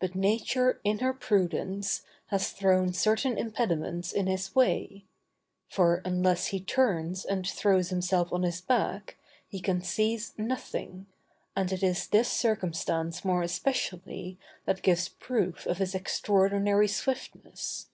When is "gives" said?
14.82-15.08